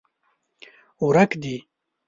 ورک 1.07 1.31
دي 1.43 1.55